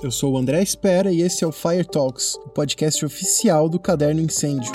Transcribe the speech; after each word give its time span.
Eu 0.00 0.12
sou 0.12 0.34
o 0.34 0.38
André 0.38 0.62
Espera 0.62 1.10
e 1.10 1.22
esse 1.22 1.42
é 1.42 1.46
o 1.46 1.50
Fire 1.50 1.84
Talks, 1.84 2.36
o 2.36 2.48
podcast 2.48 3.04
oficial 3.04 3.68
do 3.68 3.80
Caderno 3.80 4.20
Incêndio. 4.20 4.70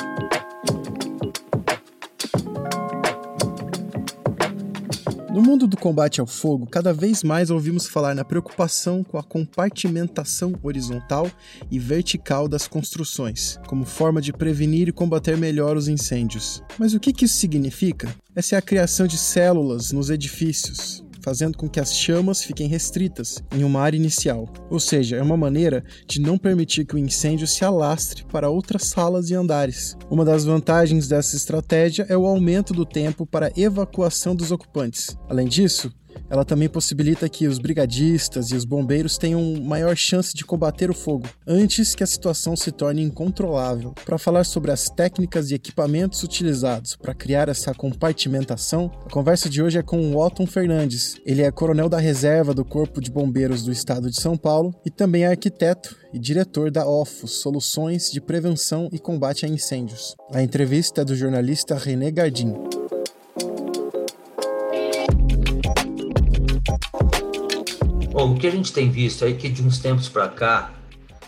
No 5.33 5.41
mundo 5.41 5.65
do 5.65 5.77
combate 5.77 6.19
ao 6.19 6.27
fogo, 6.27 6.67
cada 6.67 6.93
vez 6.93 7.23
mais 7.23 7.49
ouvimos 7.49 7.87
falar 7.87 8.13
na 8.13 8.25
preocupação 8.25 9.01
com 9.01 9.17
a 9.17 9.23
compartimentação 9.23 10.53
horizontal 10.61 11.31
e 11.71 11.79
vertical 11.79 12.49
das 12.49 12.67
construções, 12.67 13.57
como 13.65 13.85
forma 13.85 14.21
de 14.21 14.33
prevenir 14.33 14.89
e 14.89 14.91
combater 14.91 15.37
melhor 15.37 15.77
os 15.77 15.87
incêndios. 15.87 16.61
Mas 16.77 16.93
o 16.93 16.99
que 16.99 17.25
isso 17.25 17.37
significa? 17.37 18.13
Essa 18.35 18.55
é 18.55 18.57
a 18.57 18.61
criação 18.61 19.07
de 19.07 19.17
células 19.17 19.91
nos 19.93 20.09
edifícios, 20.09 21.02
fazendo 21.23 21.57
com 21.57 21.69
que 21.69 21.79
as 21.79 21.95
chamas 21.95 22.43
fiquem 22.43 22.67
restritas 22.67 23.41
em 23.55 23.63
uma 23.63 23.79
área 23.79 23.97
inicial. 23.97 24.47
Ou 24.69 24.79
seja, 24.79 25.15
é 25.15 25.21
uma 25.21 25.37
maneira 25.37 25.83
de 26.05 26.19
não 26.19 26.37
permitir 26.37 26.85
que 26.85 26.95
o 26.95 26.99
incêndio 26.99 27.47
se 27.47 27.63
alastre 27.63 28.25
para 28.25 28.49
outras 28.49 28.83
salas 28.83 29.29
e 29.29 29.35
andares. 29.35 29.95
Uma 30.09 30.25
das 30.25 30.45
vantagens 30.45 31.07
dessa 31.07 31.35
estratégia 31.35 32.05
é 32.09 32.17
o 32.17 32.25
aumento 32.25 32.73
do 32.73 32.85
tempo 32.85 33.25
para 33.25 33.51
evacuação 33.55 34.35
dos 34.35 34.51
ocupantes. 34.51 35.17
Além 35.29 35.47
disso, 35.47 35.91
ela 36.29 36.45
também 36.45 36.69
possibilita 36.69 37.29
que 37.29 37.47
os 37.47 37.59
brigadistas 37.59 38.49
e 38.49 38.55
os 38.55 38.65
bombeiros 38.65 39.17
tenham 39.17 39.61
maior 39.61 39.95
chance 39.95 40.33
de 40.33 40.43
combater 40.43 40.89
o 40.89 40.93
fogo 40.93 41.27
antes 41.47 41.95
que 41.95 42.03
a 42.03 42.07
situação 42.07 42.55
se 42.55 42.71
torne 42.71 43.01
incontrolável. 43.01 43.93
Para 44.05 44.17
falar 44.17 44.43
sobre 44.43 44.71
as 44.71 44.89
técnicas 44.89 45.51
e 45.51 45.55
equipamentos 45.55 46.23
utilizados 46.23 46.95
para 46.95 47.13
criar 47.13 47.49
essa 47.49 47.73
compartimentação, 47.73 48.91
a 49.05 49.09
conversa 49.09 49.49
de 49.49 49.61
hoje 49.61 49.77
é 49.77 49.83
com 49.83 49.99
o 49.99 50.17
Otton 50.17 50.45
Fernandes. 50.47 51.15
Ele 51.25 51.41
é 51.41 51.51
coronel 51.51 51.89
da 51.89 51.99
reserva 51.99 52.53
do 52.53 52.65
Corpo 52.65 53.01
de 53.01 53.11
Bombeiros 53.11 53.63
do 53.63 53.71
Estado 53.71 54.09
de 54.09 54.19
São 54.19 54.37
Paulo 54.37 54.73
e 54.85 54.89
também 54.89 55.23
é 55.23 55.27
arquiteto 55.27 55.95
e 56.13 56.19
diretor 56.19 56.69
da 56.69 56.87
OFOS, 56.87 57.41
Soluções 57.41 58.11
de 58.11 58.21
Prevenção 58.21 58.87
e 58.91 58.99
Combate 58.99 59.45
a 59.45 59.49
Incêndios. 59.49 60.15
A 60.31 60.41
entrevista 60.41 61.01
é 61.01 61.05
do 61.05 61.15
jornalista 61.15 61.75
René 61.75 62.11
Gardim. 62.11 62.53
Bom, 68.23 68.35
o 68.35 68.37
que 68.37 68.47
a 68.47 68.51
gente 68.51 68.71
tem 68.71 68.89
visto 68.89 69.25
é 69.25 69.33
que 69.33 69.49
de 69.49 69.61
uns 69.61 69.79
tempos 69.79 70.07
para 70.07 70.29
cá 70.29 70.71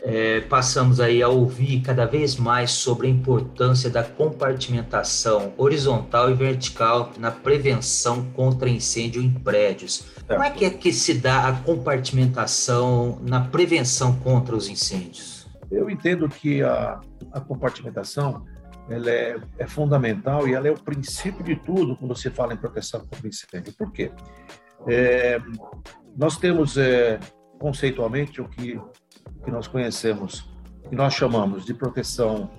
é, 0.02 0.40
passamos 0.40 1.02
aí 1.02 1.22
a 1.22 1.28
ouvir 1.28 1.82
cada 1.82 2.06
vez 2.06 2.38
mais 2.38 2.72
sobre 2.72 3.08
a 3.08 3.10
importância 3.10 3.90
da 3.90 4.02
compartimentação 4.02 5.54
horizontal 5.58 6.32
e 6.32 6.34
vertical 6.34 7.12
na 7.20 7.32
prevenção 7.32 8.24
contra 8.32 8.70
incêndio 8.70 9.22
em 9.22 9.30
prédios. 9.30 10.06
Como 10.26 10.42
é 10.42 10.50
que 10.50 10.64
é 10.64 10.70
que 10.70 10.94
se 10.94 11.16
dá 11.16 11.50
a 11.50 11.52
compartimentação 11.52 13.20
na 13.28 13.42
prevenção 13.42 14.16
contra 14.20 14.56
os 14.56 14.70
incêndios? 14.70 15.50
Eu 15.70 15.90
entendo 15.90 16.30
que 16.30 16.64
a, 16.64 17.02
a 17.34 17.42
compartimentação 17.42 18.46
ela 18.90 19.10
é, 19.10 19.36
é, 19.60 19.68
fundamental 19.68 20.48
e 20.48 20.54
ela 20.54 20.70
é 20.70 20.72
o 20.72 20.80
princípio 20.80 21.44
de 21.44 21.58
tudo 21.58 21.98
quando 21.98 22.16
se 22.16 22.30
fala 22.30 22.54
em 22.54 22.58
proteção 22.58 23.02
contra 23.02 23.28
incêndio. 23.28 23.74
Por 23.74 23.92
quê? 23.92 24.10
É, 24.88 25.42
nós 26.16 26.38
temos 26.38 26.78
é, 26.78 27.20
conceitualmente 27.60 28.42
o 28.42 28.48
que, 28.48 28.80
que 29.44 29.52
nós 29.52 29.68
conhecemos, 29.68 30.50
que 30.90 30.96
nós 30.96 31.14
chamamos 31.14 31.66
de 31.66 31.74
proteção 31.74 32.50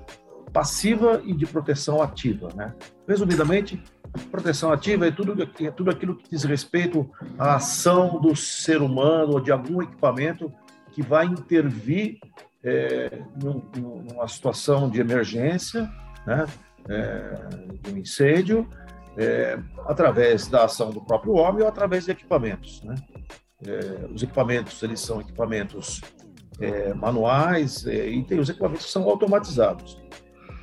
passiva 0.52 1.20
e 1.24 1.34
de 1.34 1.46
proteção 1.46 2.02
ativa. 2.02 2.48
Né? 2.54 2.74
Resumidamente, 3.06 3.82
proteção 4.30 4.72
ativa 4.72 5.06
é 5.06 5.10
tudo, 5.10 5.42
é 5.42 5.70
tudo 5.70 5.90
aquilo 5.90 6.16
que 6.16 6.30
diz 6.30 6.44
respeito 6.44 7.10
à 7.38 7.56
ação 7.56 8.20
do 8.20 8.34
ser 8.34 8.80
humano 8.80 9.34
ou 9.34 9.40
de 9.40 9.52
algum 9.52 9.82
equipamento 9.82 10.52
que 10.92 11.02
vai 11.02 11.26
intervir 11.26 12.18
é, 12.64 13.22
num, 13.42 13.62
numa 13.76 14.26
situação 14.26 14.88
de 14.88 15.00
emergência, 15.00 15.90
né? 16.26 16.46
É, 16.88 17.34
de 17.82 17.92
um 17.92 17.96
incêndio, 17.98 18.68
é, 19.16 19.58
através 19.86 20.46
da 20.46 20.64
ação 20.64 20.90
do 20.90 21.00
próprio 21.00 21.34
homem 21.34 21.62
ou 21.62 21.68
através 21.68 22.04
de 22.04 22.12
equipamentos. 22.12 22.82
Né? 22.82 22.94
É, 23.66 24.06
os 24.12 24.22
equipamentos 24.22 24.82
eles 24.82 25.00
são 25.00 25.20
equipamentos 25.20 26.00
é, 26.60 26.94
manuais 26.94 27.86
é, 27.86 28.08
e 28.08 28.22
tem 28.22 28.38
os 28.38 28.48
equipamentos 28.48 28.86
que 28.86 28.92
são 28.92 29.04
automatizados. 29.04 29.98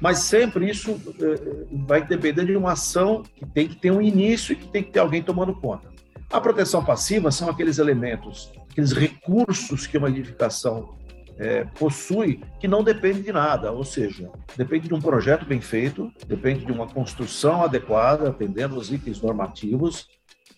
Mas 0.01 0.19
sempre 0.19 0.69
isso 0.69 0.91
é, 0.91 1.75
vai 1.85 2.05
depender 2.05 2.45
de 2.45 2.55
uma 2.55 2.73
ação 2.73 3.23
que 3.35 3.45
tem 3.45 3.67
que 3.67 3.75
ter 3.75 3.91
um 3.91 4.01
início 4.01 4.53
e 4.53 4.55
que 4.55 4.67
tem 4.67 4.83
que 4.83 4.91
ter 4.91 4.99
alguém 4.99 5.21
tomando 5.21 5.53
conta. 5.53 5.91
A 6.31 6.41
proteção 6.41 6.83
passiva 6.83 7.31
são 7.31 7.49
aqueles 7.49 7.77
elementos, 7.77 8.51
aqueles 8.71 8.91
recursos 8.91 9.85
que 9.85 9.97
uma 9.97 10.09
edificação 10.09 10.95
é, 11.37 11.63
possui 11.63 12.41
que 12.59 12.67
não 12.67 12.83
depende 12.83 13.21
de 13.21 13.31
nada, 13.31 13.71
ou 13.71 13.83
seja, 13.83 14.29
depende 14.57 14.87
de 14.87 14.93
um 14.93 14.99
projeto 14.99 15.45
bem 15.45 15.61
feito, 15.61 16.11
depende 16.27 16.65
de 16.65 16.71
uma 16.71 16.87
construção 16.87 17.63
adequada, 17.63 18.29
atendendo 18.29 18.75
os 18.75 18.91
itens 18.91 19.21
normativos, 19.21 20.07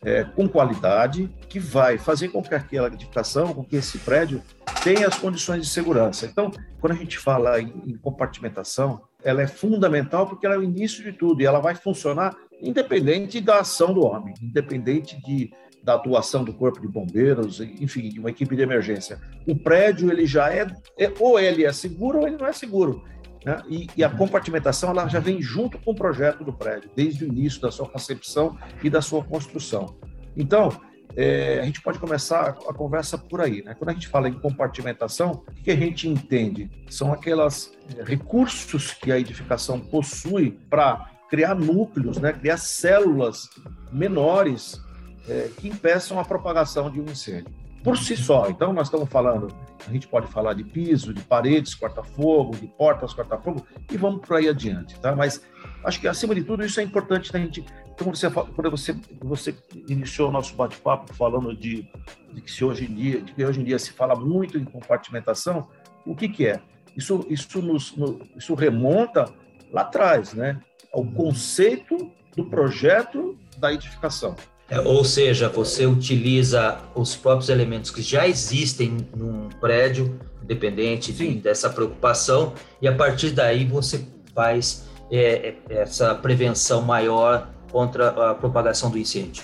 é, 0.04 0.24
com 0.24 0.48
qualidade, 0.48 1.30
que 1.50 1.60
vai 1.60 1.98
fazer 1.98 2.30
com 2.30 2.42
que 2.42 2.54
aquela 2.54 2.88
edificação, 2.88 3.54
com 3.54 3.64
que 3.64 3.76
esse 3.76 3.98
prédio 4.00 4.42
tenha 4.84 5.08
as 5.08 5.18
condições 5.18 5.64
de 5.64 5.70
segurança. 5.70 6.26
Então, 6.26 6.52
quando 6.80 6.94
a 6.94 6.96
gente 6.96 7.18
fala 7.18 7.60
em, 7.60 7.74
em 7.88 7.98
compartimentação, 7.98 9.02
ela 9.24 9.42
é 9.42 9.48
fundamental 9.48 10.28
porque 10.28 10.46
ela 10.46 10.56
é 10.56 10.58
o 10.60 10.64
início 10.64 11.04
de 11.04 11.12
tudo 11.12 11.42
e 11.42 11.46
ela 11.46 11.60
vai 11.60 11.76
funcionar 11.76 12.36
independente 12.62 13.42
da 13.42 13.60
ação 13.60 13.94
do 13.94 14.06
homem, 14.06 14.34
independente 14.42 15.20
de 15.22 15.52
da 15.86 15.94
atuação 15.94 16.44
do 16.44 16.52
corpo 16.52 16.82
de 16.82 16.88
bombeiros, 16.88 17.62
enfim, 17.62 18.10
de 18.10 18.20
uma 18.20 18.32
equipe 18.32 18.56
de 18.56 18.64
emergência. 18.64 19.22
O 19.48 19.56
prédio 19.56 20.12
ele 20.12 20.26
já 20.26 20.52
é, 20.52 20.66
é 20.98 21.14
ou 21.20 21.40
ele 21.40 21.64
é 21.64 21.72
seguro 21.72 22.22
ou 22.22 22.28
ele 22.28 22.38
não 22.38 22.48
é 22.48 22.52
seguro. 22.52 23.04
Né? 23.46 23.62
E, 23.70 23.88
e, 23.96 24.04
a 24.04 24.10
compartimentação 24.10 24.90
ela 24.90 25.08
já 25.08 25.20
vem 25.20 25.40
junto 25.40 25.78
com 25.78 25.92
o 25.92 25.96
projeto 25.96 26.44
do 26.44 26.52
prédio, 26.52 26.90
desde 26.96 27.24
o 27.24 27.28
início 27.28 27.62
da 27.62 27.72
sua 27.72 27.88
concepção 27.88 28.58
e 28.84 28.90
da 28.90 29.02
sua 29.02 29.24
construção. 29.24 29.96
Então, 30.36 30.70
é, 31.16 31.60
a 31.62 31.66
gente 31.66 31.80
pode 31.80 32.00
começar 32.00 32.50
a 32.68 32.74
conversa 32.74 33.20
por 33.20 33.40
aí. 33.40 33.64
Né? 33.64 33.76
Quando 33.76 33.92
a 33.92 33.94
gente 33.94 34.08
fala 34.08 34.28
em 34.28 34.34
compartimentação, 34.34 35.44
o 35.48 35.64
que 35.64 35.70
a 35.70 35.76
gente 35.76 36.10
entende? 36.10 36.72
São 36.90 37.14
aqueles 37.14 37.72
é, 37.96 38.04
recursos 38.04 38.94
que 38.94 39.12
a 39.12 39.20
edificação 39.20 39.80
possui 39.80 40.60
para 40.68 41.12
criar 41.30 41.54
núcleos, 41.54 42.18
né? 42.18 42.34
criar 42.34 42.58
células 42.58 43.48
menores 43.92 44.82
é, 45.30 45.50
que 45.58 45.68
impeçam 45.68 46.20
a 46.20 46.26
propagação 46.26 46.90
de 46.90 47.00
um 47.00 47.06
incêndio. 47.06 47.54
Por 47.84 47.98
si 47.98 48.18
só, 48.18 48.50
então 48.50 48.74
nós 48.74 48.88
estamos 48.88 49.08
falando, 49.08 49.56
a 49.88 49.92
gente 49.92 50.08
pode 50.08 50.28
falar 50.28 50.54
de 50.54 50.64
piso, 50.64 51.14
de 51.14 51.22
paredes 51.22 51.76
corta-fogo, 51.76 52.56
de 52.56 52.68
portas 52.68 53.14
corta-fogo, 53.14 53.66
e 53.92 53.98
vamos 53.98 54.26
por 54.26 54.38
aí 54.38 54.50
adiante, 54.50 55.00
tá? 55.00 55.16
Mas 55.16 55.42
acho 55.84 56.00
que 56.00 56.08
acima 56.08 56.34
de 56.34 56.44
tudo 56.44 56.66
isso 56.66 56.80
é 56.80 56.84
importante 56.84 57.32
da 57.32 57.40
gente. 57.40 57.64
Então, 57.94 58.14
você, 58.14 58.30
quando 58.30 58.72
você, 58.72 58.96
você 59.22 59.56
iniciou 59.88 60.30
o 60.30 60.32
nosso 60.32 60.56
bate-papo 60.56 61.14
falando 61.14 61.56
de, 61.56 61.88
de, 62.34 62.42
que 62.42 62.52
se 62.52 62.66
hoje 62.66 62.86
em 62.86 62.94
dia, 62.96 63.22
de 63.22 63.34
que 63.34 63.46
hoje 63.46 63.62
em 63.62 63.64
dia 63.64 63.78
se 63.78 63.92
fala 63.92 64.16
muito 64.16 64.58
em 64.58 64.66
compartimentação, 64.66 65.68
o 66.06 66.16
que 66.16 66.28
que 66.28 66.48
é? 66.48 66.60
Isso, 66.96 67.26
isso, 67.30 67.62
nos, 67.62 67.96
no, 67.96 68.20
isso 68.36 68.54
remonta 68.56 69.32
lá 69.72 69.82
atrás, 69.82 70.34
né? 70.34 70.60
Ao 70.92 71.06
conceito 71.06 72.12
do 72.36 72.46
projeto 72.46 73.38
da 73.58 73.72
edificação. 73.72 74.36
É, 74.70 74.80
ou 74.80 75.04
seja, 75.04 75.48
você 75.48 75.86
utiliza 75.86 76.80
os 76.96 77.16
próprios 77.16 77.50
elementos 77.50 77.92
que 77.92 78.02
já 78.02 78.28
existem 78.28 78.98
num 79.16 79.48
prédio, 79.50 80.20
independente 80.42 81.14
de, 81.14 81.36
dessa 81.36 81.70
preocupação, 81.70 82.54
e 82.82 82.88
a 82.88 82.96
partir 82.96 83.32
daí 83.32 83.66
você 83.66 84.06
faz 84.34 84.88
é, 85.12 85.56
é, 85.70 85.82
essa 85.82 86.16
prevenção 86.16 86.82
maior 86.82 87.50
contra 87.72 88.32
a 88.32 88.34
propagação 88.34 88.90
do 88.90 88.98
incêndio. 88.98 89.44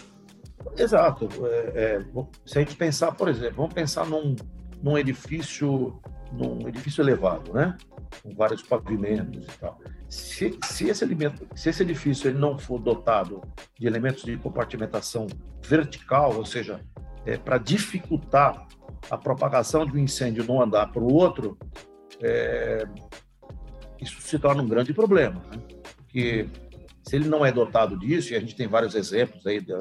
Exato. 0.76 1.30
É, 1.46 1.72
é, 1.76 2.02
se 2.46 2.58
a 2.58 2.62
gente 2.62 2.76
pensar, 2.76 3.12
por 3.12 3.28
exemplo, 3.28 3.58
vamos 3.58 3.74
pensar 3.74 4.06
num, 4.06 4.36
num 4.82 4.98
edifício, 4.98 6.00
num 6.32 6.68
edifício 6.68 7.02
elevado, 7.02 7.54
né? 7.54 7.78
Com 8.24 8.36
vários 8.36 8.62
pavimentos 8.62 9.46
e 9.46 9.58
tal. 9.60 9.80
Se, 10.10 10.58
se, 10.66 10.90
esse, 10.90 11.04
elemento, 11.04 11.48
se 11.56 11.70
esse 11.70 11.84
edifício 11.84 12.30
ele 12.30 12.38
não 12.38 12.58
for 12.58 12.80
dotado 12.80 13.42
de 13.80 13.88
elementos 13.88 14.24
de 14.24 14.38
compartimentação 14.38 15.28
vertical, 15.66 16.36
ou 16.36 16.46
seja, 16.46 16.82
é, 17.26 17.38
para 17.38 17.58
dificultar 17.58 18.68
a 19.10 19.18
propagação 19.18 19.86
de 19.86 19.94
um 19.94 20.00
incêndio 20.00 20.46
um 20.50 20.62
andar 20.62 20.92
para 20.92 21.02
o 21.02 21.14
outro, 21.14 21.58
é, 22.22 22.84
isso 24.00 24.22
se 24.22 24.38
torna 24.38 24.62
um 24.62 24.68
grande 24.68 24.94
problema, 24.94 25.42
né? 25.52 25.62
porque 25.96 26.48
se 27.04 27.16
ele 27.16 27.28
não 27.28 27.46
é 27.46 27.52
dotado 27.52 27.98
disso, 27.98 28.34
e 28.34 28.36
a 28.36 28.40
gente 28.40 28.56
tem 28.56 28.68
vários 28.68 28.96
exemplos 28.96 29.46
aí 29.46 29.60
de, 29.60 29.74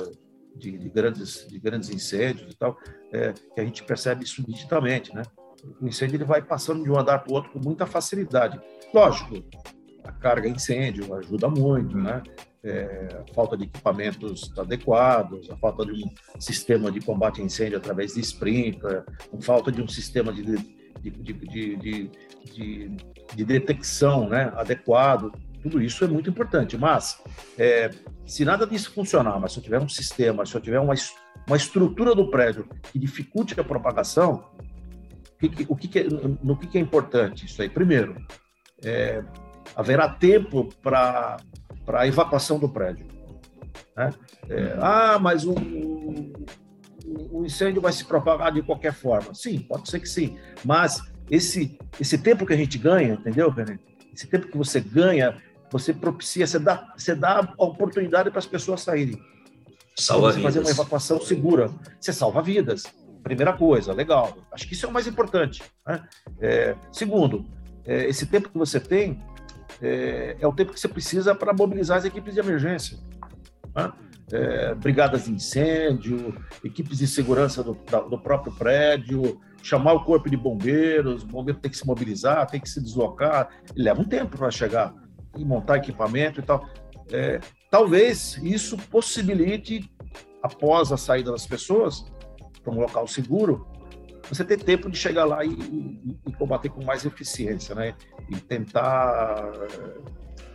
de, 0.57 0.79
de 0.79 0.89
grandes, 0.89 1.47
de 1.49 1.59
grandes 1.59 1.91
incêndios 1.91 2.53
e 2.53 2.57
tal, 2.57 2.79
é, 3.13 3.33
que 3.33 3.61
a 3.61 3.65
gente 3.65 3.83
percebe 3.85 4.25
isso 4.25 4.43
nitidamente, 4.47 5.15
né? 5.15 5.23
O 5.81 5.87
incêndio 5.87 6.17
ele 6.17 6.25
vai 6.25 6.43
passando 6.43 6.83
de 6.83 6.91
um 6.91 6.99
andar 6.99 7.19
para 7.21 7.31
o 7.31 7.35
outro 7.35 7.51
com 7.53 7.59
muita 7.59 7.87
facilidade. 7.87 8.61
Lógico, 8.93 9.43
a 10.05 10.13
carga 10.13 10.49
incêndio 10.49 11.15
ajuda 11.15 11.49
muito, 11.49 11.97
né? 11.97 12.23
É, 12.63 13.25
a 13.27 13.35
falta 13.35 13.57
de 13.57 13.65
equipamentos 13.65 14.53
adequados, 14.59 15.51
a 15.51 15.57
falta 15.57 15.85
de 15.87 16.05
um 16.05 16.41
sistema 16.41 16.91
de 16.91 17.01
combate 17.01 17.41
a 17.41 17.45
incêndio 17.45 17.79
através 17.79 18.15
de 18.15 18.21
sprinkler, 18.21 19.03
a 19.33 19.43
falta 19.43 19.73
de 19.73 19.81
um 19.81 19.89
sistema 19.89 20.31
de, 20.31 20.43
de, 20.43 21.11
de, 21.11 21.33
de, 21.33 22.11
de, 22.45 22.91
de 23.35 23.45
detecção 23.45 24.29
né, 24.29 24.53
adequado, 24.57 25.33
tudo 25.63 25.81
isso 25.81 26.05
é 26.05 26.09
muito 26.09 26.29
importante. 26.29 26.77
Mas, 26.77 27.23
é, 27.59 27.91
se 28.27 28.45
nada 28.45 28.67
disso 28.67 28.93
funcionar, 28.93 29.39
mas 29.41 29.53
se 29.53 29.59
eu 29.59 29.63
tiver 29.63 29.81
um 29.81 29.89
sistema, 29.89 30.45
se 30.45 30.55
eu 30.55 30.61
tiver 30.61 30.81
uma, 30.81 30.95
uma 31.47 31.57
estrutura 31.57 32.15
do 32.15 32.31
prédio 32.31 32.69
que 32.93 32.99
dificulte 32.99 33.59
a 33.59 33.65
propagação, 33.65 34.45
que, 35.49 35.67
o 35.69 35.77
que, 35.77 35.99
é, 35.99 36.05
no 36.43 36.57
que, 36.57 36.77
é 36.77 36.81
importante 36.81 37.47
isso 37.47 37.63
aí? 37.63 37.69
Primeiro, 37.69 38.17
é, 38.85 39.25
haverá 39.75 40.09
tempo 40.09 40.69
para 40.83 41.39
a 41.89 42.07
evacuação 42.07 42.59
do 42.59 42.69
prédio. 42.69 43.07
Né? 43.97 44.13
É, 44.49 44.77
ah, 44.81 45.19
mas 45.19 45.45
o, 45.45 45.55
o, 45.55 47.45
incêndio 47.45 47.81
vai 47.81 47.93
se 47.93 48.05
propagar 48.05 48.53
de 48.53 48.63
qualquer 48.63 48.93
forma. 48.93 49.35
Sim, 49.35 49.61
pode 49.61 49.89
ser 49.89 50.01
que 50.01 50.09
sim. 50.09 50.39
Mas 50.65 51.03
esse, 51.31 51.79
esse 51.99 52.19
tempo 52.19 52.45
que 52.45 52.53
a 52.53 52.57
gente 52.57 52.77
ganha, 52.77 53.15
entendeu, 53.15 53.51
René? 53.51 53.79
Esse 54.15 54.27
tempo 54.27 54.49
que 54.49 54.59
você 54.59 54.81
ganha, 54.81 55.41
você 55.71 55.93
propicia, 55.93 56.47
você 56.47 56.59
dá, 56.59 56.93
você 56.97 57.15
dá 57.15 57.41
a 57.41 57.65
oportunidade 57.65 58.31
para 58.31 58.41
as 58.41 58.47
pessoas 58.47 58.83
saírem. 58.83 59.19
Salva 59.97 60.33
você 60.33 60.39
vidas. 60.39 60.55
fazer 60.55 60.67
uma 60.67 60.71
evacuação 60.71 61.21
segura. 61.21 61.71
Você 62.01 62.13
salva 62.13 62.43
vidas. 62.43 62.85
Primeira 63.31 63.53
coisa, 63.53 63.93
legal. 63.93 64.37
Acho 64.51 64.67
que 64.67 64.75
isso 64.75 64.87
é 64.87 64.89
o 64.89 64.93
mais 64.93 65.07
importante. 65.07 65.63
Né? 65.87 66.03
É, 66.41 66.75
segundo, 66.91 67.47
é, 67.85 68.07
esse 68.09 68.27
tempo 68.27 68.49
que 68.49 68.59
você 68.59 68.81
tem 68.81 69.23
é, 69.81 70.37
é, 70.41 70.47
o 70.49 70.53
tempo 70.53 70.73
que 70.73 70.81
você 70.81 70.89
precisa 70.89 71.33
para 71.33 71.53
mobilizar 71.53 71.99
as 71.99 72.05
equipes 72.05 72.35
de 72.35 72.41
emergência. 72.41 72.99
Né? 73.73 73.93
É, 74.33 74.75
brigadas 74.75 75.27
de 75.27 75.33
incêndio, 75.33 76.37
equipes 76.65 76.99
de 76.99 77.07
segurança 77.07 77.63
do, 77.63 77.75
do, 78.09 78.19
próprio 78.19 78.53
prédio, 78.53 79.41
chamar 79.63 79.93
o 79.93 80.05
corpo 80.05 80.29
de 80.29 80.37
bombeiros, 80.37 81.23
o 81.23 81.27
bombeiro 81.29 81.61
tem 81.61 81.71
que 81.71 81.77
se 81.77 81.87
mobilizar, 81.87 82.51
tem 82.51 82.61
que 82.61 82.69
se 82.69 82.83
deslocar, 82.83 83.49
leva 83.77 84.01
um 84.01 84.05
tempo 84.05 84.37
para 84.37 84.51
chegar 84.51 84.93
e 85.39 85.45
montar 85.45 85.77
equipamento 85.77 86.41
e 86.41 86.43
tal. 86.43 86.69
É, 87.13 87.39
talvez 87.71 88.39
isso 88.43 88.77
possibilite, 88.77 89.89
após 90.43 90.91
a 90.91 90.97
saída 90.97 91.31
das 91.31 91.47
pessoas, 91.47 92.05
para 92.63 92.73
um 92.73 92.81
local 92.81 93.07
seguro, 93.07 93.67
você 94.29 94.45
ter 94.45 94.63
tempo 94.63 94.91
de 94.91 94.97
chegar 94.97 95.25
lá 95.25 95.45
e, 95.45 95.51
e, 95.51 96.19
e 96.27 96.33
combater 96.35 96.69
com 96.69 96.85
mais 96.85 97.05
eficiência, 97.05 97.75
né? 97.75 97.95
E 98.29 98.37
tentar 98.37 99.51
eh, 99.55 100.01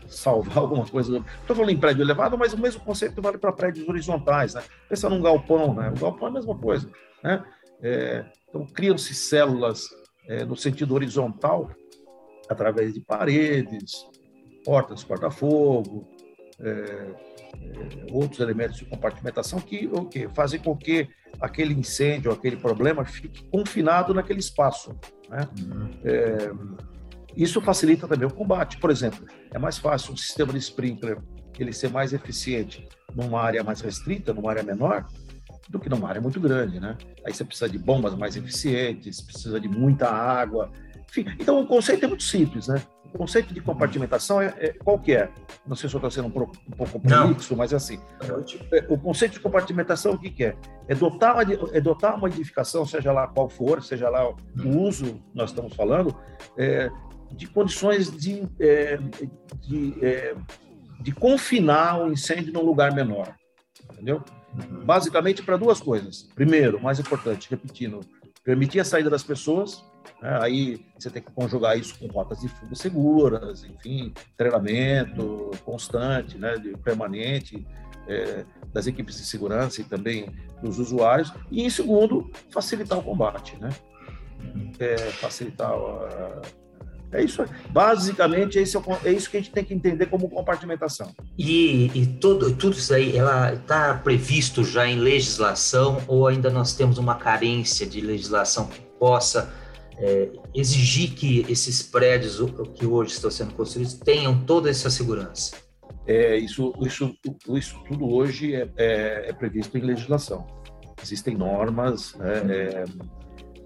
salvar 0.08 0.60
alguma 0.64 0.86
coisa. 0.86 1.18
Estou 1.42 1.56
falando 1.56 1.72
em 1.72 1.78
prédio 1.78 2.04
elevado, 2.04 2.38
mas 2.38 2.54
o 2.54 2.58
mesmo 2.58 2.82
conceito 2.82 3.22
vale 3.22 3.38
para 3.38 3.52
prédios 3.52 3.88
horizontais, 3.88 4.54
né? 4.54 4.64
Pensa 4.88 5.10
num 5.10 5.22
galpão, 5.22 5.74
né? 5.74 5.92
O 5.96 6.00
galpão 6.00 6.28
é 6.28 6.32
a 6.32 6.34
mesma 6.34 6.58
coisa, 6.58 6.90
né? 7.24 7.44
É, 7.82 8.26
então, 8.48 8.66
criam-se 8.66 9.14
células 9.14 9.90
é, 10.28 10.46
no 10.46 10.56
sentido 10.56 10.94
horizontal, 10.94 11.70
através 12.50 12.94
de 12.94 13.02
paredes, 13.02 14.06
portas, 14.64 15.04
corta-fogo, 15.04 16.08
é, 16.60 16.70
é, 16.70 17.12
outros 18.12 18.40
elementos 18.40 18.78
de 18.78 18.86
compartimentação 18.86 19.60
que 19.60 19.88
okay, 19.88 20.28
fazem 20.34 20.60
com 20.60 20.76
que 20.76 21.10
aquele 21.40 21.74
incêndio, 21.74 22.32
aquele 22.32 22.58
problema 22.58 23.04
fique 23.06 23.44
confinado 23.50 24.14
naquele 24.14 24.40
espaço. 24.40 24.96
Né? 25.30 25.48
Uhum. 25.60 25.90
É, 26.04 26.52
isso 27.36 27.60
facilita 27.62 28.08
também 28.08 28.28
o 28.28 28.34
combate. 28.34 28.78
Por 28.78 28.90
exemplo, 28.90 29.26
é 29.52 29.60
mais 29.60 29.78
fácil 29.78 30.14
um 30.14 30.18
sistema 30.18 30.54
de 30.54 30.60
sprinkler 30.60 31.18
ele 31.60 31.74
ser 31.74 31.90
mais 31.90 32.14
eficiente 32.14 32.88
numa 33.14 33.42
área 33.42 33.64
mais 33.64 33.82
restrita, 33.82 34.34
numa 34.34 34.50
área 34.50 34.64
menor, 34.64 35.06
do 35.70 35.80
que 35.80 35.90
numa 35.90 36.08
área 36.08 36.22
muito 36.22 36.40
grande, 36.40 36.80
né? 36.80 36.98
Aí 37.26 37.34
você 37.34 37.44
precisa 37.44 37.70
de 37.70 37.78
bombas 37.78 38.14
mais 38.16 38.36
eficientes, 38.36 39.22
precisa 39.22 39.60
de 39.60 39.68
muita 39.68 40.10
água. 40.10 40.72
Enfim, 41.10 41.26
então 41.40 41.62
o 41.62 41.66
conceito 41.66 42.06
é 42.06 42.08
muito 42.08 42.24
simples, 42.24 42.68
né? 42.68 42.82
O 43.16 43.18
conceito 43.18 43.54
de 43.54 43.62
compartimentação 43.62 44.42
é, 44.42 44.54
é 44.60 44.74
qual 44.74 45.00
que 45.00 45.14
é? 45.14 45.32
Não 45.66 45.74
sei 45.74 45.90
se 45.90 45.96
eu 45.96 46.00
estou 46.00 46.12
sendo 46.12 46.28
um, 46.28 46.42
um 46.42 46.76
pouco 46.76 47.00
prolixo, 47.00 47.56
mas 47.56 47.72
é 47.72 47.78
assim. 47.78 47.98
É, 48.74 48.86
o 48.90 48.98
conceito 48.98 49.32
de 49.32 49.40
compartimentação, 49.40 50.16
o 50.16 50.20
que, 50.20 50.30
que 50.30 50.44
é? 50.44 50.58
É 50.90 50.94
dotar, 50.94 51.34
uma, 51.34 51.44
é 51.72 51.80
dotar 51.80 52.18
uma 52.18 52.28
edificação, 52.28 52.86
seja 52.86 53.14
lá 53.14 53.26
qual 53.26 53.48
for, 53.48 53.82
seja 53.82 54.10
lá 54.10 54.30
o 54.30 54.38
uso 54.82 55.24
nós 55.34 55.52
estamos 55.52 55.74
falando, 55.74 56.14
é, 56.58 56.92
de 57.32 57.48
condições 57.48 58.12
de, 58.12 58.50
é, 58.60 58.98
de, 59.62 60.06
é, 60.06 60.36
de 61.00 61.12
confinar 61.14 62.02
o 62.02 62.12
incêndio 62.12 62.52
num 62.52 62.66
lugar 62.66 62.94
menor. 62.94 63.34
Entendeu? 63.94 64.22
Basicamente 64.84 65.42
para 65.42 65.56
duas 65.56 65.80
coisas. 65.80 66.24
Primeiro, 66.36 66.82
mais 66.82 67.00
importante, 67.00 67.50
repetindo, 67.50 68.02
permitir 68.44 68.82
a 68.82 68.84
saída 68.84 69.10
das 69.10 69.24
pessoas. 69.24 69.86
Né? 70.22 70.40
Aí 70.42 70.86
você 70.98 71.10
tem 71.10 71.22
que 71.22 71.32
conjugar 71.32 71.78
isso 71.78 71.98
com 71.98 72.08
rotas 72.08 72.40
de 72.40 72.48
fuga 72.48 72.76
seguras, 72.76 73.64
enfim, 73.64 74.14
treinamento 74.38 75.52
constante, 75.64 76.38
né, 76.38 76.58
de, 76.58 76.78
permanente 76.78 77.66
é, 78.08 78.46
das 78.74 78.88
equipes 78.88 79.18
de 79.18 79.26
segurança 79.26 79.82
e 79.82 79.84
também 79.84 80.30
dos 80.62 80.80
usuários. 80.80 81.34
E 81.52 81.64
em 81.64 81.70
segundo, 81.70 82.30
facilitar 82.52 82.98
o 83.00 83.04
combate, 83.04 83.58
né? 83.60 83.70
É, 84.80 84.98
facilitar 84.98 85.72
a, 85.72 86.42
é 87.16 87.24
isso. 87.24 87.46
Basicamente, 87.70 88.60
é, 88.60 88.62
é, 88.62 89.12
isso 89.12 89.30
que 89.30 89.38
a 89.38 89.40
gente 89.40 89.52
tem 89.52 89.64
que 89.64 89.74
entender 89.74 90.08
como 90.08 90.30
compartimentação. 90.30 91.14
E, 91.38 91.86
e 91.94 92.06
tudo, 92.06 92.54
tudo 92.54 92.74
isso 92.74 92.94
aí, 92.94 93.16
ela 93.16 93.54
está 93.54 93.94
previsto 93.94 94.64
já 94.64 94.86
em 94.88 95.00
legislação 95.00 96.02
ou 96.08 96.28
ainda 96.28 96.50
nós 96.50 96.74
temos 96.74 96.98
uma 96.98 97.16
carência 97.16 97.86
de 97.86 98.02
legislação 98.02 98.68
que 98.68 98.82
possa 99.00 99.54
é, 99.98 100.32
exigir 100.54 101.14
que 101.14 101.46
esses 101.50 101.82
prédios 101.82 102.40
que 102.74 102.86
hoje 102.86 103.14
estão 103.14 103.32
sendo 103.32 103.54
construídos 103.54 103.94
tenham 103.94 104.44
toda 104.46 104.70
essa 104.70 104.90
segurança? 104.90 105.56
É, 106.08 106.38
isso, 106.38 106.74
isso, 106.82 107.16
isso 107.50 107.84
tudo 107.88 108.14
hoje 108.14 108.54
é, 108.56 108.70
é, 108.78 109.30
é 109.30 109.34
previsto 109.34 109.78
em 109.78 109.82
legislação. 109.82 110.46
Existem 111.02 111.36
normas, 111.36 112.14
né, 112.16 112.42
é, 112.50 112.84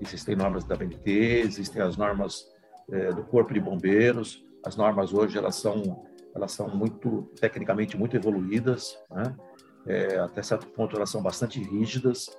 existem 0.01 0.35
normas 0.35 0.63
da 0.63 0.75
BNT, 0.75 1.41
existem 1.45 1.81
as 1.81 1.97
normas 1.97 2.45
é, 2.91 3.11
do 3.11 3.23
Corpo 3.23 3.53
de 3.53 3.59
Bombeiros. 3.59 4.43
As 4.65 4.75
normas 4.75 5.13
hoje 5.13 5.37
elas 5.37 5.55
são 5.55 6.05
elas 6.35 6.51
são 6.51 6.69
muito 6.69 7.23
tecnicamente 7.39 7.97
muito 7.97 8.15
evoluídas, 8.15 8.97
né? 9.09 9.35
é, 9.87 10.19
até 10.19 10.41
certo 10.43 10.67
ponto 10.67 10.95
elas 10.95 11.09
são 11.09 11.21
bastante 11.21 11.61
rígidas. 11.61 12.29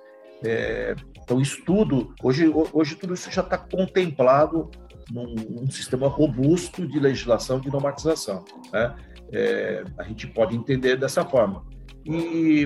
É, 0.43 0.95
então 1.21 1.39
isso 1.39 1.63
tudo 1.63 2.15
hoje 2.23 2.51
hoje 2.73 2.95
tudo 2.95 3.13
isso 3.13 3.29
já 3.31 3.41
está 3.41 3.57
contemplado 3.57 4.71
num, 5.11 5.35
num, 5.35 5.69
sistema 5.69 6.07
robusto 6.07 6.87
de 6.87 6.99
legislação 6.99 7.59
de 7.59 7.69
normatização. 7.69 8.43
Né? 8.71 8.95
É, 9.31 9.83
a 9.97 10.03
gente 10.03 10.27
pode 10.27 10.55
entender 10.55 10.95
dessa 10.95 11.23
forma. 11.23 11.63
E, 12.05 12.65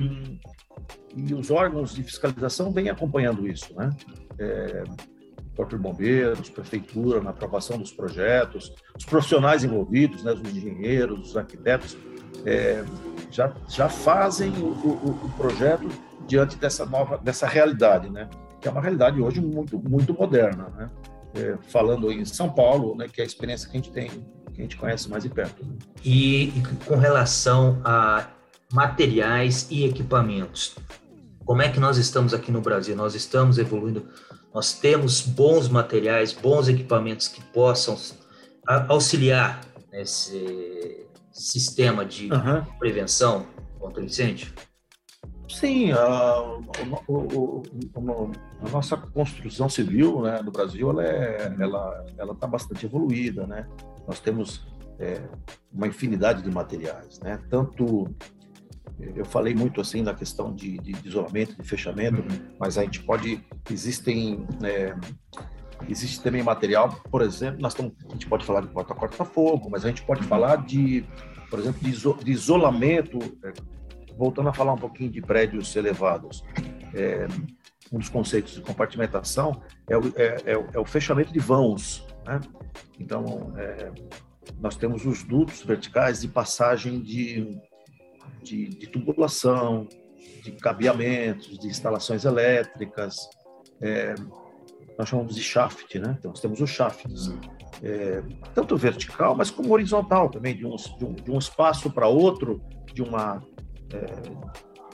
e 1.16 1.34
os 1.34 1.52
órgãos 1.52 1.94
de 1.94 2.04
fiscalização 2.04 2.72
vêm 2.72 2.90
acompanhando 2.90 3.48
isso, 3.48 3.74
né? 3.76 3.90
É, 4.38 4.84
de 5.64 5.78
Bombeiros, 5.78 6.50
Prefeitura, 6.50 7.22
na 7.22 7.30
aprovação 7.30 7.78
dos 7.78 7.92
projetos, 7.92 8.74
os 8.98 9.06
profissionais 9.06 9.64
envolvidos, 9.64 10.22
né, 10.22 10.34
os 10.34 10.42
engenheiros, 10.42 11.30
os 11.30 11.38
arquitetos, 11.38 11.98
é, 12.46 12.84
já, 13.32 13.54
já 13.70 13.88
fazem 13.88 14.52
o, 14.58 14.66
o, 14.66 15.20
o, 15.26 15.30
projeto 15.38 15.88
diante 16.26 16.58
dessa 16.58 16.86
nova, 16.86 17.18
dessa 17.18 17.48
realidade, 17.48 18.10
né, 18.10 18.30
que 18.62 18.68
é 18.68 18.72
uma 18.72 18.82
realidade 18.82 19.22
hoje 19.22 19.42
muito, 19.42 19.78
muito 19.78 20.14
moderna, 20.14 20.70
né, 20.78 20.90
é, 21.36 21.58
falando 21.70 22.12
em 22.12 22.26
São 22.26 22.50
Paulo, 22.50 22.96
né, 22.96 23.08
que 23.08 23.22
é 23.22 23.24
a 23.24 23.28
experiência 23.28 23.70
que 23.70 23.78
a 23.78 23.80
gente 23.80 23.92
tem, 23.92 24.10
que 24.54 24.62
a 24.62 24.64
gente 24.64 24.78
conhece 24.78 25.10
mais 25.10 25.24
de 25.24 25.30
perto. 25.30 25.64
Né. 25.66 25.74
E, 26.04 26.46
e 26.50 26.64
com 26.86 26.96
relação 26.96 27.82
a 27.84 28.28
materiais 28.72 29.68
e 29.70 29.86
equipamentos, 29.86 30.76
como 31.46 31.62
é 31.62 31.70
que 31.70 31.80
nós 31.80 31.98
estamos 31.98 32.34
aqui 32.34 32.52
no 32.52 32.62
Brasil? 32.62 32.96
Nós 32.96 33.14
estamos 33.14 33.58
evoluindo 33.60 34.08
nós 34.56 34.74
temos 34.74 35.20
bons 35.20 35.68
materiais, 35.68 36.32
bons 36.32 36.70
equipamentos 36.70 37.28
que 37.28 37.44
possam 37.44 37.98
auxiliar 38.88 39.60
nesse 39.92 41.06
sistema 41.30 42.06
de 42.06 42.32
uhum. 42.32 42.64
prevenção 42.80 43.46
contra 43.78 44.02
incêndio? 44.02 44.54
Sim, 45.48 45.92
a, 45.92 45.98
a, 45.98 46.62
a, 48.66 48.70
nossa 48.70 48.98
construção 48.98 49.70
civil 49.70 50.24
né, 50.24 50.42
no 50.42 50.52
Brasil 50.52 50.90
ela 50.90 51.06
é, 51.06 51.56
ela 51.60 52.06
ela 52.18 52.34
está 52.34 52.48
bastante 52.48 52.86
evoluída, 52.86 53.46
né? 53.46 53.68
Nós 54.08 54.20
temos 54.20 54.66
é, 55.00 55.22
uma 55.72 55.88
infinidade 55.88 56.42
de 56.42 56.50
materiais, 56.50 57.20
né? 57.20 57.40
Tanto 57.50 58.08
eu 59.00 59.26
falei 59.26 59.54
muito 59.54 59.82
assim 59.82 60.02
na 60.02 60.14
questão 60.14 60.54
de, 60.54 60.78
de, 60.78 61.08
isolamento, 61.08 61.62
de 61.62 61.68
fechamento, 61.68 62.22
uhum. 62.22 62.56
mas 62.60 62.78
a 62.78 62.84
gente 62.84 63.04
pode, 63.04 63.44
existem, 63.70 64.48
é, 64.64 64.96
existe 65.90 66.22
também 66.22 66.42
material, 66.42 66.90
por 67.12 67.22
exemplo, 67.22 67.62
nós 67.62 67.74
estamos, 67.74 67.94
a 68.08 68.14
gente 68.14 68.28
pode 68.28 68.46
falar 68.46 68.62
de 68.62 68.68
porta-corta-fogo, 68.68 69.70
mas 69.70 69.84
a 69.84 69.90
gente 69.90 70.04
pode 70.04 70.24
falar 70.24 70.66
de, 70.66 71.06
por 71.50 71.60
exemplo, 71.60 71.82
de, 71.82 71.90
iso, 71.90 72.18
de 72.24 72.32
isolamento, 72.32 73.20
é, 73.44 73.54
voltando 74.18 74.50
a 74.50 74.54
falar 74.54 74.74
um 74.74 74.78
pouquinho 74.78 75.10
de 75.10 75.22
prédios 75.22 75.76
elevados. 75.76 76.44
É, 76.94 77.28
um 77.92 78.00
dos 78.00 78.10
conceitos 78.10 78.54
de 78.54 78.62
compartimentação 78.62 79.62
é 79.88 79.98
o, 79.98 80.08
é, 80.16 80.38
é, 80.46 80.52
é 80.74 80.80
o 80.80 80.86
fechamento 80.86 81.32
de 81.32 81.40
vãos. 81.40 82.06
Né? 82.26 82.40
Então, 83.00 83.54
é, 83.58 83.92
nós 84.60 84.76
temos 84.76 85.06
os 85.06 85.24
dutos 85.24 85.62
verticais 85.64 86.22
de 86.22 86.28
passagem 86.28 87.02
de, 87.02 87.60
de, 88.42 88.70
de 88.70 88.88
tubulação, 88.88 89.88
de 90.44 90.52
cabeamentos, 90.54 91.58
de 91.58 91.68
instalações 91.68 92.26
elétricas. 92.26 93.30
É, 93.82 94.16
nós 94.98 95.10
chamamos 95.10 95.36
de 95.36 95.42
shaft, 95.42 95.96
né? 95.96 96.16
Então, 96.18 96.32
nós 96.32 96.40
temos 96.40 96.62
os 96.62 96.70
shafts, 96.70 97.34
é, 97.84 98.24
tanto 98.54 98.78
vertical, 98.78 99.36
mas 99.36 99.52
como 99.52 99.74
horizontal 99.74 100.30
também, 100.30 100.56
de 100.56 100.66
um, 100.66 100.76
de 100.76 101.06
um, 101.06 101.14
de 101.14 101.32
um 101.32 101.38
espaço 101.38 101.92
para 101.92 102.08
outro, 102.08 102.62
de 102.94 103.02
uma, 103.02 103.44
é, 103.44 103.75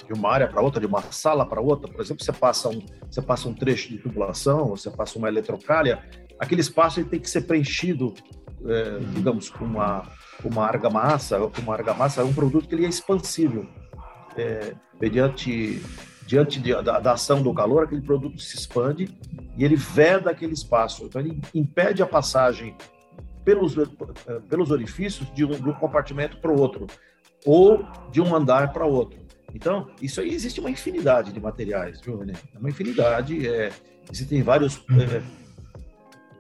de 0.05 0.13
uma 0.13 0.29
área 0.29 0.48
para 0.48 0.62
outra, 0.62 0.79
de 0.79 0.88
uma 0.88 1.01
sala 1.03 1.46
para 1.46 1.62
outra. 1.62 1.91
Por 1.91 2.01
exemplo, 2.01 2.24
você 2.24 2.31
passa, 2.31 2.70
um, 2.70 2.86
você 3.10 3.22
passa 3.22 3.48
um 3.48 3.53
trecho 3.53 3.89
de 3.89 3.98
tubulação, 3.98 4.70
você 4.70 4.89
passa 4.89 5.17
uma 5.17 5.27
eletrocalha, 5.27 6.03
aquele 6.39 6.62
espaço 6.62 7.00
ele 7.00 7.10
tem 7.10 7.20
que 7.20 7.29
ser 7.29 7.41
preenchido, 7.41 8.13
é, 8.65 9.00
digamos, 9.13 9.50
com 9.50 9.65
uma, 9.65 10.03
uma 10.43 10.65
argamassa. 10.65 11.38
Uma 11.60 11.74
argamassa 11.74 12.22
é 12.22 12.24
um 12.24 12.34
produto 12.34 12.67
que 12.67 12.75
ele 12.75 12.86
é 12.86 12.89
expansível. 12.89 13.67
É, 14.38 14.74
mediante 15.00 15.81
diante 16.25 16.62
de, 16.62 16.74
da, 16.81 17.00
da, 17.00 17.12
ação 17.13 17.41
do 17.43 17.53
calor, 17.53 17.84
aquele 17.84 18.01
produto 18.01 18.39
se 18.39 18.55
expande 18.55 19.10
e 19.58 19.65
ele 19.65 19.75
veda 19.75 20.31
aquele 20.31 20.53
espaço. 20.53 21.03
Então, 21.03 21.20
ele 21.20 21.41
impede 21.53 22.01
a 22.01 22.08
passagem 22.08 22.75
pelos, 23.43 23.77
eh, 23.77 24.39
pelos 24.48 24.72
orifícios 24.72 25.29
de 25.34 25.43
um, 25.43 25.51
de 25.51 25.70
um 25.70 25.74
compartimento 25.74 26.38
para 26.38 26.51
o 26.51 26.58
outro, 26.58 26.88
ou 27.45 27.86
de 28.12 28.21
um 28.21 28.36
andar 28.36 28.71
para 28.71 28.86
outro. 28.86 29.19
Então, 29.53 29.89
isso 30.01 30.21
aí 30.21 30.33
existe 30.33 30.60
uma 30.60 30.69
infinidade 30.69 31.31
de 31.31 31.39
materiais, 31.39 32.00
viu, 32.01 32.17
René? 32.17 32.33
É 32.53 32.57
uma 32.57 32.69
infinidade. 32.69 33.48
É, 33.48 33.71
existem 34.12 34.41
vários. 34.41 34.77
É, 34.91 35.21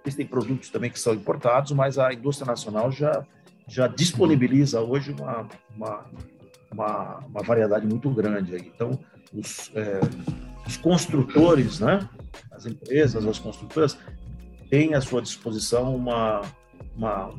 existem 0.05 0.25
produtos 0.25 0.69
também 0.69 0.89
que 0.89 0.99
são 0.99 1.13
importados, 1.13 1.71
mas 1.73 1.99
a 1.99 2.11
indústria 2.13 2.47
nacional 2.47 2.91
já, 2.91 3.23
já 3.67 3.87
disponibiliza 3.87 4.81
hoje 4.81 5.11
uma, 5.11 5.47
uma, 5.75 6.05
uma, 6.71 7.17
uma 7.19 7.43
variedade 7.43 7.85
muito 7.85 8.09
grande. 8.09 8.55
Aí. 8.55 8.71
Então, 8.73 8.97
os, 9.33 9.71
é, 9.75 9.99
os 10.65 10.77
construtores, 10.77 11.79
né, 11.79 12.07
as 12.51 12.65
empresas, 12.65 13.25
as 13.25 13.39
construtoras, 13.39 13.97
têm 14.69 14.93
à 14.93 15.01
sua 15.01 15.21
disposição 15.21 15.95
uma, 15.95 16.41
uma, 16.95 17.29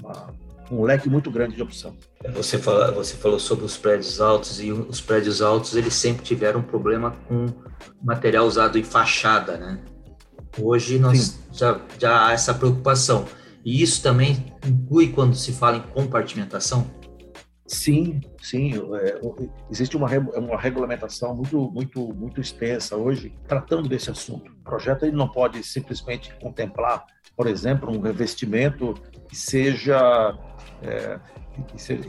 uma, 0.00 0.34
um 0.70 0.82
leque 0.82 1.08
muito 1.08 1.30
grande 1.30 1.56
de 1.56 1.62
opção. 1.62 1.96
Você, 2.34 2.58
fala, 2.58 2.90
você 2.90 3.16
falou 3.16 3.38
sobre 3.38 3.64
os 3.64 3.76
prédios 3.76 4.20
altos 4.20 4.60
e 4.60 4.72
os 4.72 5.00
prédios 5.00 5.42
altos 5.42 5.76
eles 5.76 5.94
sempre 5.94 6.24
tiveram 6.24 6.62
problema 6.62 7.12
com 7.28 7.46
material 8.02 8.46
usado 8.46 8.78
em 8.78 8.84
fachada, 8.84 9.56
né? 9.56 9.78
Hoje 10.58 10.98
nós 10.98 11.40
já, 11.52 11.80
já 11.98 12.26
há 12.26 12.32
essa 12.32 12.54
preocupação. 12.54 13.26
E 13.64 13.82
isso 13.82 14.02
também 14.02 14.54
inclui 14.66 15.08
quando 15.08 15.34
se 15.34 15.52
fala 15.52 15.78
em 15.78 15.82
compartimentação? 15.82 16.86
Sim, 17.66 18.20
sim. 18.42 18.72
É, 19.00 19.20
existe 19.70 19.96
uma, 19.96 20.08
uma 20.36 20.60
regulamentação 20.60 21.34
muito, 21.34 21.70
muito, 21.70 22.14
muito 22.14 22.40
extensa 22.40 22.96
hoje 22.96 23.32
tratando 23.48 23.88
desse 23.88 24.10
assunto. 24.10 24.52
O 24.52 24.64
projeto 24.64 25.04
ele 25.04 25.16
não 25.16 25.28
pode 25.28 25.62
simplesmente 25.64 26.34
contemplar, 26.40 27.04
por 27.34 27.46
exemplo, 27.46 27.90
um 27.90 28.00
revestimento 28.00 28.94
que 29.28 29.36
seja 29.36 30.36
é, 30.84 31.18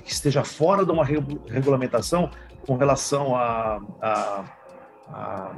que 0.03 0.11
esteja 0.11 0.43
fora 0.43 0.85
de 0.85 0.91
uma 0.91 1.05
regulamentação 1.05 2.29
com 2.65 2.75
relação 2.75 3.35
à 3.35 3.81
a, 4.01 4.45
a, 5.07 5.55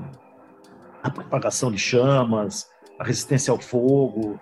a, 1.03 1.09
propagação 1.09 1.71
de 1.71 1.77
chamas, 1.77 2.69
a 3.00 3.03
resistência 3.03 3.51
ao 3.51 3.59
fogo, 3.59 4.39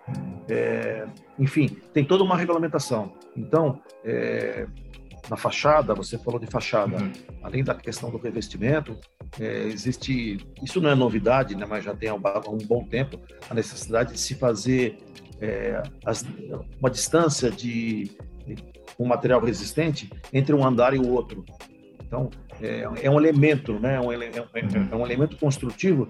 é, 0.49 1.07
enfim, 1.37 1.67
tem 1.93 2.03
toda 2.03 2.23
uma 2.23 2.37
regulamentação. 2.37 3.13
Então, 3.35 3.81
é, 4.03 4.67
na 5.29 5.35
fachada, 5.35 5.93
você 5.93 6.17
falou 6.17 6.39
de 6.39 6.47
fachada, 6.47 6.97
uhum. 6.97 7.11
além 7.43 7.63
da 7.63 7.73
questão 7.75 8.09
do 8.09 8.17
revestimento, 8.17 8.97
é, 9.39 9.63
existe, 9.65 10.37
isso 10.63 10.79
não 10.79 10.89
é 10.89 10.95
novidade, 10.95 11.55
né, 11.55 11.65
mas 11.65 11.83
já 11.83 11.95
tem 11.95 12.09
há 12.09 12.15
um, 12.15 12.57
bom 12.65 12.85
tempo, 12.85 13.19
a 13.49 13.53
necessidade 13.53 14.13
de 14.13 14.19
se 14.19 14.35
fazer 14.35 14.97
é, 15.41 15.81
as, 16.05 16.23
uma 16.79 16.89
distância 16.89 17.51
de, 17.51 18.11
um 18.99 19.05
material 19.05 19.41
resistente 19.41 20.09
entre 20.31 20.55
um 20.55 20.65
andar 20.65 20.93
e 20.93 20.97
o 20.97 21.09
outro. 21.09 21.43
Então, 22.05 22.29
é, 22.61 22.87
é 23.03 23.09
um 23.09 23.19
elemento, 23.19 23.79
né, 23.79 23.99
um, 23.99 24.11
é, 24.11 24.17
um, 24.17 24.89
é 24.91 24.95
um 24.95 25.05
elemento 25.05 25.37
construtivo 25.37 26.09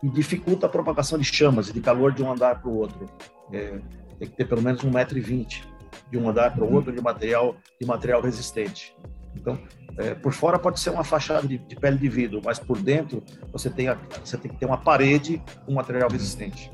que 0.00 0.08
dificulta 0.10 0.66
a 0.66 0.68
propagação 0.68 1.18
de 1.18 1.24
chamas 1.24 1.68
e 1.68 1.72
de 1.72 1.80
calor 1.80 2.12
de 2.12 2.22
um 2.22 2.30
andar 2.30 2.60
para 2.60 2.68
o 2.68 2.76
outro. 2.76 3.06
É, 3.52 3.78
tem 4.18 4.28
que 4.28 4.36
ter 4.36 4.46
pelo 4.46 4.62
menos 4.62 4.82
um 4.84 4.90
metro 4.90 5.16
e 5.16 5.20
vinte 5.20 5.64
de 6.10 6.18
um 6.18 6.28
andar 6.28 6.54
para 6.54 6.64
o 6.64 6.72
outro 6.72 6.92
de 6.92 7.00
material 7.00 7.56
de 7.80 7.86
material 7.86 8.20
resistente. 8.20 8.94
Então, 9.34 9.58
é, 9.98 10.14
por 10.14 10.32
fora 10.32 10.58
pode 10.58 10.80
ser 10.80 10.90
uma 10.90 11.04
fachada 11.04 11.46
de, 11.46 11.58
de, 11.58 11.76
pele 11.76 11.96
de 11.96 12.08
vidro, 12.08 12.40
mas 12.44 12.58
por 12.58 12.78
dentro 12.78 13.22
você 13.52 13.70
tem, 13.70 13.88
a, 13.88 13.94
você 14.22 14.36
tem 14.36 14.50
que 14.50 14.58
ter 14.58 14.66
uma 14.66 14.78
parede 14.78 15.42
com 15.64 15.72
material 15.72 16.10
resistente. 16.10 16.70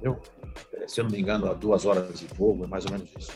Eu, 0.00 0.18
é, 0.74 0.88
se 0.88 1.00
eu 1.00 1.04
não 1.04 1.10
me 1.10 1.20
engano, 1.20 1.50
a 1.50 1.54
duas 1.54 1.84
horas 1.84 2.18
de 2.18 2.26
fogo, 2.28 2.64
é 2.64 2.66
mais 2.66 2.84
ou 2.86 2.92
menos 2.92 3.10
isso. 3.18 3.32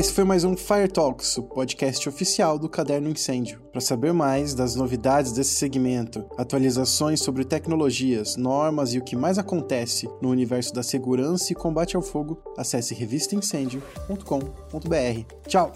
Esse 0.00 0.14
foi 0.14 0.24
mais 0.24 0.44
um 0.44 0.56
Fire 0.56 0.88
Talks, 0.88 1.36
o 1.36 1.42
podcast 1.42 2.08
oficial 2.08 2.58
do 2.58 2.70
Caderno 2.70 3.10
Incêndio. 3.10 3.60
Para 3.70 3.82
saber 3.82 4.14
mais 4.14 4.54
das 4.54 4.74
novidades 4.74 5.30
desse 5.30 5.54
segmento, 5.54 6.24
atualizações 6.38 7.20
sobre 7.20 7.44
tecnologias, 7.44 8.34
normas 8.34 8.94
e 8.94 8.98
o 8.98 9.04
que 9.04 9.14
mais 9.14 9.36
acontece 9.36 10.08
no 10.22 10.30
universo 10.30 10.72
da 10.72 10.82
segurança 10.82 11.52
e 11.52 11.54
combate 11.54 11.96
ao 11.96 12.02
fogo, 12.02 12.42
acesse 12.56 12.94
revistaincendio.com.br. 12.94 15.34
Tchau! 15.46 15.70